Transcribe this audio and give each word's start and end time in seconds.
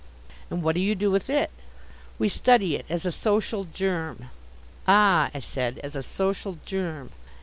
"And 0.49 0.63
what 0.63 0.73
do 0.73 0.81
you 0.81 0.95
do 0.95 1.11
with 1.11 1.29
it?" 1.29 1.51
"We 2.17 2.27
study 2.27 2.75
it 2.75 2.87
as 2.89 3.05
a 3.05 3.11
Social 3.11 3.65
Germ." 3.65 4.31
"Ah," 4.87 5.29
I 5.31 5.37
said, 5.41 5.77
"as 5.83 5.95
a 5.95 6.01
Social 6.01 6.57
Germ." 6.65 7.11